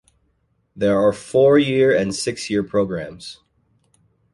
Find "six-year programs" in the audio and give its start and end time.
2.15-3.37